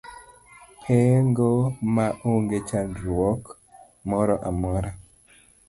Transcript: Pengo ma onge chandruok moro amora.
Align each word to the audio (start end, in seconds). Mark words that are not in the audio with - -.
Pengo 0.83 1.49
ma 1.95 2.07
onge 2.31 2.59
chandruok 2.69 3.41
moro 4.09 4.35
amora. 4.49 4.91